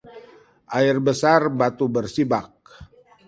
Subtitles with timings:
[0.79, 2.51] Air besar batu bersibak